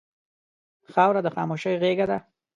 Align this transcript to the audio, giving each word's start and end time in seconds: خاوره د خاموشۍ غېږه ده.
خاوره 0.93 1.21
د 1.23 1.27
خاموشۍ 1.35 1.75
غېږه 1.81 2.05
ده. 2.11 2.17